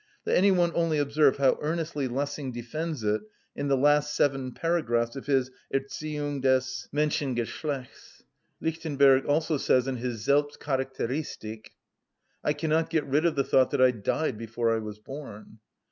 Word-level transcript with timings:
Let 0.25 0.35
any 0.35 0.49
one 0.49 0.71
only 0.73 0.97
observe 0.97 1.37
how 1.37 1.59
earnestly 1.61 2.07
Lessing 2.07 2.51
defends 2.51 3.03
it 3.03 3.21
in 3.55 3.67
the 3.67 3.77
last 3.77 4.15
seven 4.15 4.51
paragraphs 4.51 5.15
of 5.15 5.27
his 5.27 5.51
"Erziehung 5.71 6.41
des 6.41 6.63
Menschengeschlechts." 6.91 8.23
Lichtenberg 8.59 9.27
also 9.27 9.57
says 9.57 9.87
in 9.87 9.97
his 9.97 10.25
"Selbstcharacteristik:" 10.27 11.67
"I 12.43 12.53
cannot 12.53 12.89
get 12.89 13.05
rid 13.05 13.25
of 13.27 13.35
the 13.35 13.43
thought 13.43 13.69
that 13.69 13.79
I 13.81 13.91
died 13.91 14.39
before 14.39 14.73
I 14.75 14.79
was 14.79 14.97
born." 14.97 15.59